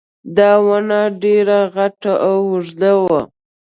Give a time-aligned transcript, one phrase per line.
[0.37, 3.21] دا ونه ډېره غټه او اوږده وه